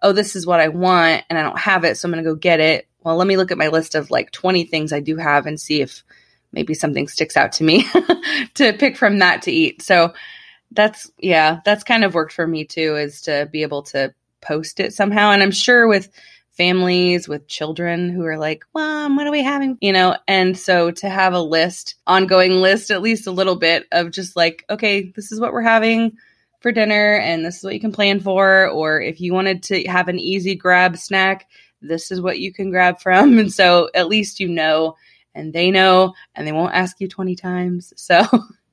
oh, 0.03 0.12
this 0.12 0.37
is 0.37 0.47
what 0.47 0.61
I 0.61 0.69
want 0.69 1.25
and 1.29 1.38
I 1.38 1.43
don't 1.43 1.59
have 1.59 1.85
it. 1.85 1.97
So 1.97 2.07
I'm 2.07 2.12
going 2.12 2.23
to 2.23 2.31
go 2.31 2.37
get 2.37 2.61
it. 2.61 2.87
Well, 3.03 3.17
let 3.17 3.26
me 3.26 3.37
look 3.37 3.50
at 3.50 3.59
my 3.59 3.69
list 3.69 3.95
of 3.95 4.11
like 4.11 4.31
20 4.31 4.65
things 4.65 4.93
I 4.93 5.00
do 5.00 5.17
have 5.17 5.47
and 5.47 5.61
see 5.61 5.81
if 5.81 6.05
maybe 6.53 6.75
something 6.75 7.09
sticks 7.09 7.37
out 7.37 7.53
to 7.53 7.65
me 7.65 7.87
to 8.55 8.73
pick 8.75 8.97
from 8.97 9.21
that 9.21 9.43
to 9.43 9.53
eat. 9.53 9.81
So 9.81 10.12
that's, 10.71 11.11
yeah, 11.19 11.61
that's 11.65 11.85
kind 11.85 12.05
of 12.05 12.15
worked 12.15 12.33
for 12.33 12.47
me 12.47 12.65
too, 12.65 12.97
is 12.97 13.23
to 13.23 13.49
be 13.50 13.62
able 13.62 13.83
to 13.85 14.12
post 14.41 14.81
it 14.81 14.93
somehow. 14.93 15.31
And 15.31 15.43
I'm 15.43 15.53
sure 15.53 15.88
with, 15.88 16.11
families 16.57 17.29
with 17.29 17.49
children 17.49 18.11
who 18.11 18.25
are 18.25 18.39
like, 18.39 18.65
Mom, 18.75 19.17
what 19.17 19.27
are 19.27 19.33
we 19.33 19.43
having? 19.43 19.79
You 19.81 19.93
know, 19.93 20.17
and 20.27 20.59
so 20.59 20.91
to 20.91 21.09
have 21.09 21.35
a 21.35 21.41
list, 21.41 21.97
ongoing 22.07 22.53
list, 22.53 22.91
at 22.91 23.03
least 23.03 23.27
a 23.27 23.33
little 23.33 23.57
bit 23.57 23.87
of 23.93 24.11
just 24.11 24.37
like, 24.37 24.65
okay, 24.71 25.13
this 25.15 25.33
is 25.33 25.41
what 25.41 25.53
we're 25.53 25.63
having 25.63 26.17
for 26.61 26.73
dinner 26.73 27.17
and 27.17 27.45
this 27.45 27.59
is 27.59 27.65
what 27.65 27.75
you 27.75 27.81
can 27.81 27.93
plan 27.93 28.21
for. 28.21 28.69
Or 28.69 29.01
if 29.01 29.21
you 29.21 29.33
wanted 29.33 29.63
to 29.65 29.85
have 29.85 30.09
an 30.09 30.19
easy 30.19 30.55
grab 30.55 30.97
snack, 30.97 31.49
this 31.83 32.11
is 32.11 32.21
what 32.21 32.39
you 32.39 32.53
can 32.53 32.71
grab 32.71 33.01
from. 33.01 33.39
And 33.39 33.53
so 33.53 33.91
at 33.95 34.09
least 34.09 34.41
you 34.41 34.49
know 34.49 34.97
and 35.35 35.53
they 35.53 35.71
know 35.71 36.15
and 36.35 36.47
they 36.47 36.53
won't 36.53 36.75
ask 36.75 37.01
you 37.01 37.09
20 37.09 37.37
times. 37.37 37.93
So 37.97 38.23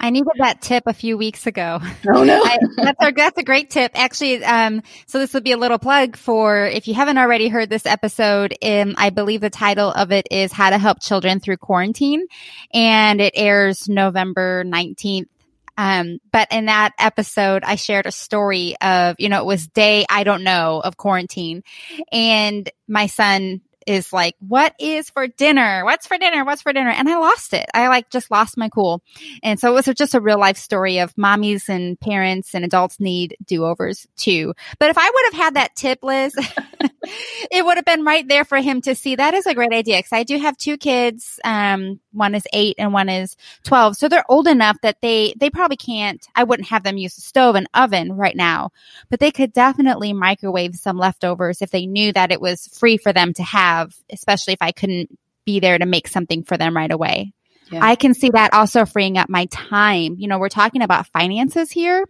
I 0.00 0.10
needed 0.10 0.32
that 0.38 0.60
tip 0.60 0.84
a 0.86 0.92
few 0.92 1.16
weeks 1.16 1.46
ago. 1.46 1.80
Oh 2.06 2.24
no, 2.24 2.40
I, 2.44 2.58
that's 2.76 3.04
a 3.04 3.12
that's 3.12 3.38
a 3.38 3.42
great 3.42 3.70
tip. 3.70 3.92
Actually, 3.94 4.44
um, 4.44 4.82
so 5.06 5.18
this 5.18 5.34
would 5.34 5.44
be 5.44 5.52
a 5.52 5.56
little 5.56 5.78
plug 5.78 6.16
for 6.16 6.66
if 6.66 6.88
you 6.88 6.94
haven't 6.94 7.18
already 7.18 7.48
heard 7.48 7.70
this 7.70 7.86
episode. 7.86 8.54
Um, 8.62 8.94
I 8.96 9.10
believe 9.10 9.40
the 9.40 9.50
title 9.50 9.90
of 9.90 10.12
it 10.12 10.28
is 10.30 10.52
"How 10.52 10.70
to 10.70 10.78
Help 10.78 11.00
Children 11.00 11.40
Through 11.40 11.58
Quarantine," 11.58 12.26
and 12.72 13.20
it 13.20 13.34
airs 13.36 13.88
November 13.88 14.64
nineteenth. 14.64 15.28
Um, 15.76 16.18
but 16.30 16.48
in 16.52 16.66
that 16.66 16.92
episode, 16.98 17.64
I 17.64 17.74
shared 17.74 18.06
a 18.06 18.12
story 18.12 18.76
of, 18.80 19.16
you 19.18 19.28
know, 19.28 19.40
it 19.40 19.46
was 19.46 19.66
day, 19.66 20.06
I 20.08 20.22
don't 20.22 20.44
know, 20.44 20.80
of 20.80 20.96
quarantine. 20.96 21.64
And 22.12 22.70
my 22.86 23.06
son 23.06 23.60
is 23.86 24.12
like, 24.12 24.34
what 24.40 24.74
is 24.78 25.10
for 25.10 25.26
dinner? 25.26 25.84
What's 25.84 26.06
for 26.06 26.18
dinner? 26.18 26.44
What's 26.44 26.62
for 26.62 26.72
dinner? 26.72 26.90
And 26.90 27.08
I 27.08 27.18
lost 27.18 27.54
it. 27.54 27.66
I 27.74 27.88
like 27.88 28.10
just 28.10 28.30
lost 28.30 28.56
my 28.56 28.68
cool. 28.68 29.02
And 29.42 29.58
so 29.58 29.70
it 29.70 29.86
was 29.86 29.96
just 29.96 30.14
a 30.14 30.20
real 30.20 30.38
life 30.38 30.56
story 30.56 30.98
of 30.98 31.14
mommies 31.14 31.68
and 31.68 31.98
parents 31.98 32.54
and 32.54 32.64
adults 32.64 33.00
need 33.00 33.36
do 33.44 33.64
overs 33.64 34.06
too. 34.16 34.54
But 34.78 34.90
if 34.90 34.98
I 34.98 35.10
would 35.10 35.24
have 35.32 35.42
had 35.42 35.54
that 35.54 35.76
tip, 35.76 36.00
Liz, 36.02 36.34
it 37.50 37.64
would 37.64 37.76
have 37.76 37.84
been 37.84 38.04
right 38.04 38.26
there 38.26 38.44
for 38.44 38.58
him 38.58 38.80
to 38.82 38.94
see. 38.94 39.16
That 39.16 39.34
is 39.34 39.46
a 39.46 39.54
great 39.54 39.72
idea 39.72 39.98
because 39.98 40.12
I 40.12 40.24
do 40.24 40.38
have 40.38 40.56
two 40.56 40.76
kids. 40.76 41.38
Um, 41.44 42.00
one 42.14 42.34
is 42.34 42.46
eight 42.52 42.76
and 42.78 42.92
one 42.92 43.08
is 43.08 43.36
12. 43.64 43.96
So 43.96 44.08
they're 44.08 44.30
old 44.30 44.46
enough 44.46 44.80
that 44.82 45.00
they, 45.02 45.34
they 45.36 45.50
probably 45.50 45.76
can't, 45.76 46.26
I 46.34 46.44
wouldn't 46.44 46.68
have 46.68 46.82
them 46.82 46.96
use 46.96 47.14
the 47.14 47.20
stove 47.20 47.54
and 47.54 47.68
oven 47.74 48.12
right 48.12 48.36
now, 48.36 48.70
but 49.10 49.20
they 49.20 49.30
could 49.30 49.52
definitely 49.52 50.12
microwave 50.12 50.76
some 50.76 50.96
leftovers 50.96 51.62
if 51.62 51.70
they 51.70 51.86
knew 51.86 52.12
that 52.12 52.32
it 52.32 52.40
was 52.40 52.68
free 52.68 52.96
for 52.96 53.12
them 53.12 53.32
to 53.34 53.42
have, 53.42 53.94
especially 54.10 54.54
if 54.54 54.62
I 54.62 54.72
couldn't 54.72 55.18
be 55.44 55.60
there 55.60 55.78
to 55.78 55.86
make 55.86 56.08
something 56.08 56.42
for 56.42 56.56
them 56.56 56.76
right 56.76 56.90
away. 56.90 57.32
Yeah. 57.70 57.80
I 57.82 57.96
can 57.96 58.14
see 58.14 58.30
that 58.30 58.52
also 58.52 58.84
freeing 58.84 59.18
up 59.18 59.28
my 59.28 59.46
time. 59.46 60.16
You 60.18 60.28
know, 60.28 60.38
we're 60.38 60.48
talking 60.48 60.82
about 60.82 61.06
finances 61.08 61.70
here, 61.70 62.06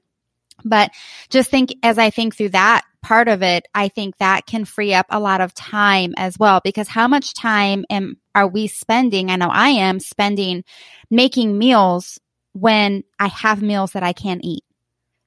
but 0.65 0.91
just 1.31 1.51
think 1.51 1.75
as 1.83 1.99
I 1.99 2.11
think 2.11 2.37
through 2.37 2.51
that 2.51 2.83
part 3.03 3.29
of 3.29 3.43
it, 3.43 3.67
I 3.75 3.89
think 3.89 4.17
that 4.19 4.47
can 4.47 4.65
free 4.65 4.95
up 4.95 5.07
a 5.11 5.21
lot 5.21 5.41
of 5.41 5.55
time 5.55 6.15
as 6.17 6.39
well. 6.39 6.61
Because 6.65 6.89
how 6.89 7.07
much 7.07 7.35
time 7.35 7.85
am 7.91 8.17
are 8.35 8.49
we 8.49 8.67
spending? 8.67 9.31
I 9.31 9.37
know 9.37 9.51
I 9.51 9.71
am 9.71 10.01
spending 10.01 10.65
making 11.11 11.57
meals 11.57 12.19
when 12.53 13.05
I 13.19 13.29
have 13.29 13.63
meals 13.63 13.93
that 13.93 14.03
I 14.03 14.13
can't 14.13 14.45
eat. 14.45 14.65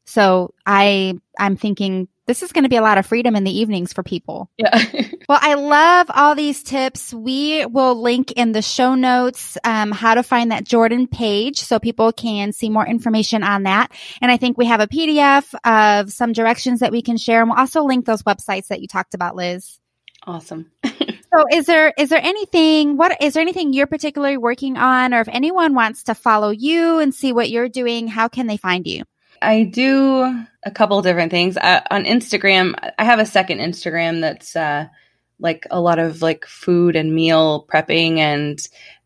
So 0.05 0.53
I 0.65 1.13
I'm 1.37 1.55
thinking 1.57 2.07
this 2.27 2.43
is 2.43 2.51
going 2.51 2.63
to 2.63 2.69
be 2.69 2.75
a 2.75 2.81
lot 2.81 2.97
of 2.97 3.05
freedom 3.05 3.35
in 3.35 3.45
the 3.45 3.57
evenings 3.59 3.93
for 3.93 4.03
people. 4.03 4.51
Yeah. 4.57 4.83
well, 5.29 5.39
I 5.41 5.53
love 5.53 6.07
all 6.13 6.35
these 6.35 6.61
tips. 6.61 7.13
We 7.13 7.65
will 7.65 7.99
link 7.99 8.33
in 8.33 8.51
the 8.51 8.61
show 8.61 8.95
notes 8.95 9.57
um, 9.63 9.91
how 9.91 10.13
to 10.15 10.23
find 10.23 10.51
that 10.51 10.65
Jordan 10.65 11.07
page 11.07 11.59
so 11.59 11.79
people 11.79 12.11
can 12.11 12.51
see 12.51 12.69
more 12.69 12.85
information 12.85 13.43
on 13.43 13.63
that. 13.63 13.93
And 14.21 14.29
I 14.29 14.35
think 14.35 14.57
we 14.57 14.65
have 14.65 14.81
a 14.81 14.87
PDF 14.87 15.53
of 15.63 16.11
some 16.11 16.33
directions 16.33 16.81
that 16.81 16.91
we 16.91 17.01
can 17.01 17.15
share. 17.15 17.41
And 17.41 17.49
we'll 17.49 17.59
also 17.59 17.83
link 17.83 18.05
those 18.05 18.23
websites 18.23 18.67
that 18.67 18.81
you 18.81 18.87
talked 18.87 19.13
about, 19.13 19.37
Liz. 19.37 19.79
Awesome. 20.23 20.69
so 20.83 21.45
is 21.49 21.65
there 21.65 21.93
is 21.97 22.09
there 22.09 22.21
anything 22.21 22.97
what 22.97 23.21
is 23.21 23.33
there 23.33 23.41
anything 23.41 23.71
you're 23.71 23.87
particularly 23.87 24.35
working 24.35 24.75
on 24.75 25.13
or 25.13 25.21
if 25.21 25.29
anyone 25.29 25.73
wants 25.73 26.03
to 26.03 26.15
follow 26.15 26.49
you 26.49 26.99
and 26.99 27.15
see 27.15 27.31
what 27.31 27.49
you're 27.49 27.69
doing, 27.69 28.07
how 28.07 28.27
can 28.27 28.47
they 28.47 28.57
find 28.57 28.85
you? 28.85 29.03
I 29.41 29.63
do 29.63 30.45
a 30.63 30.71
couple 30.71 31.01
different 31.01 31.31
things 31.31 31.57
on 31.57 32.03
Instagram. 32.05 32.73
I 32.97 33.03
have 33.03 33.19
a 33.19 33.25
second 33.25 33.59
Instagram 33.59 34.21
that's 34.21 34.55
uh, 34.55 34.87
like 35.39 35.65
a 35.71 35.79
lot 35.79 35.99
of 35.99 36.21
like 36.21 36.45
food 36.45 36.95
and 36.95 37.13
meal 37.13 37.65
prepping 37.71 38.17
and 38.17 38.59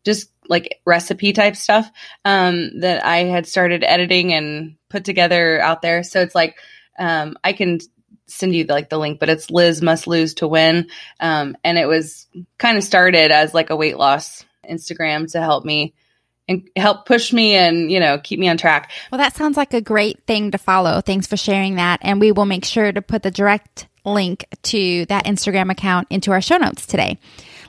just 0.04 0.30
like 0.48 0.80
recipe 0.84 1.32
type 1.32 1.56
stuff 1.56 1.90
um, 2.24 2.80
that 2.80 3.04
I 3.04 3.24
had 3.24 3.46
started 3.46 3.84
editing 3.84 4.32
and 4.32 4.76
put 4.88 5.04
together 5.04 5.60
out 5.60 5.82
there. 5.82 6.02
So 6.02 6.20
it's 6.20 6.34
like 6.34 6.56
um, 6.98 7.36
I 7.44 7.52
can 7.52 7.78
send 8.26 8.54
you 8.54 8.64
the, 8.64 8.72
like 8.72 8.88
the 8.88 8.98
link, 8.98 9.20
but 9.20 9.28
it's 9.28 9.50
Liz 9.50 9.82
must 9.82 10.06
lose 10.06 10.34
to 10.34 10.48
win, 10.48 10.88
um, 11.20 11.56
and 11.64 11.78
it 11.78 11.86
was 11.86 12.26
kind 12.58 12.78
of 12.78 12.84
started 12.84 13.30
as 13.30 13.54
like 13.54 13.70
a 13.70 13.76
weight 13.76 13.98
loss 13.98 14.44
Instagram 14.68 15.30
to 15.32 15.40
help 15.40 15.64
me 15.64 15.94
and 16.48 16.68
help 16.76 17.06
push 17.06 17.32
me 17.32 17.54
and, 17.54 17.90
you 17.90 18.00
know, 18.00 18.18
keep 18.18 18.38
me 18.38 18.48
on 18.48 18.56
track. 18.56 18.90
Well, 19.10 19.18
that 19.18 19.36
sounds 19.36 19.56
like 19.56 19.74
a 19.74 19.80
great 19.80 20.24
thing 20.26 20.50
to 20.50 20.58
follow. 20.58 21.00
Thanks 21.00 21.26
for 21.26 21.36
sharing 21.36 21.76
that. 21.76 22.00
And 22.02 22.20
we 22.20 22.32
will 22.32 22.46
make 22.46 22.64
sure 22.64 22.92
to 22.92 23.02
put 23.02 23.22
the 23.22 23.30
direct 23.30 23.86
link 24.04 24.44
to 24.62 25.06
that 25.06 25.24
Instagram 25.26 25.70
account 25.70 26.08
into 26.10 26.32
our 26.32 26.40
show 26.40 26.56
notes 26.56 26.86
today. 26.86 27.18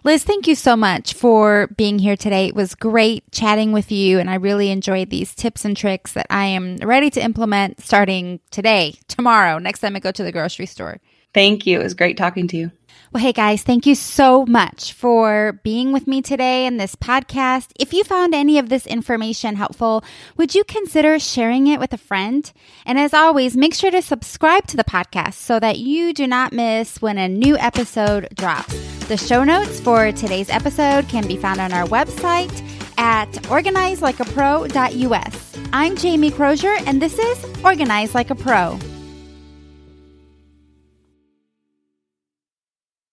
Liz, 0.04 0.24
thank 0.24 0.48
you 0.48 0.56
so 0.56 0.76
much 0.76 1.14
for 1.14 1.68
being 1.78 1.98
here 1.98 2.18
today. 2.18 2.48
It 2.48 2.56
was 2.56 2.76
great 2.76 3.32
chatting 3.32 3.72
with 3.72 3.90
you, 3.90 4.20
and 4.20 4.30
I 4.30 4.36
really 4.36 4.70
enjoyed 4.70 5.10
these 5.10 5.34
tips 5.34 5.64
and 5.64 5.78
tricks 5.78 6.12
that 6.14 6.28
I 6.30 6.46
am 6.46 6.76
ready 6.78 7.10
to 7.12 7.24
implement 7.24 7.82
starting 7.82 8.42
today, 8.52 8.96
tomorrow, 9.08 9.60
next 9.60 9.80
time 9.80 9.96
I 9.96 10.00
go 10.00 10.12
to 10.12 10.24
the 10.24 10.34
grocery 10.34 10.66
store. 10.66 11.00
Thank 11.34 11.66
you. 11.66 11.80
It 11.80 11.84
was 11.84 11.94
great 11.94 12.18
talking 12.18 12.50
to 12.50 12.58
you. 12.58 12.72
Well, 13.14 13.22
hey 13.22 13.32
guys, 13.32 13.62
thank 13.62 13.86
you 13.86 13.94
so 13.94 14.44
much 14.48 14.94
for 14.94 15.60
being 15.62 15.94
with 15.94 16.08
me 16.08 16.24
today 16.24 16.66
in 16.66 16.78
this 16.78 16.96
podcast. 16.96 17.68
If 17.80 17.94
you 17.94 18.04
found 18.04 18.34
any 18.34 18.58
of 18.58 18.70
this 18.70 18.88
information 18.88 19.56
helpful, 19.56 20.04
would 20.36 20.56
you 20.56 20.64
consider 20.64 21.20
sharing 21.20 21.68
it 21.68 21.80
with 21.80 21.94
a 21.94 21.98
friend? 21.98 22.52
And 22.88 22.98
as 22.98 23.14
always, 23.14 23.56
make 23.56 23.76
sure 23.76 23.92
to 23.92 24.02
subscribe 24.02 24.66
to 24.66 24.78
the 24.78 24.84
podcast 24.84 25.36
so 25.36 25.60
that 25.60 25.78
you 25.78 26.12
do 26.12 26.26
not 26.26 26.54
miss 26.54 27.04
when 27.04 27.20
a 27.20 27.30
new 27.30 27.56
episode 27.58 28.30
drops. 28.34 28.74
The 29.06 29.18
show 29.18 29.44
notes 29.44 29.80
for 29.80 30.12
today's 30.12 30.50
episode 30.50 31.08
can 31.08 31.28
be 31.28 31.38
found 31.38 31.62
on 31.62 31.72
our 31.72 31.86
website 31.86 32.64
at 32.98 33.32
organizelikeapro.us. 33.44 35.58
I'm 35.72 35.96
Jamie 35.96 36.32
Crozier, 36.32 36.78
and 36.88 37.00
this 37.00 37.20
is 37.20 37.46
Organize 37.64 38.16
Like 38.16 38.32
a 38.32 38.36
Pro. 38.36 38.80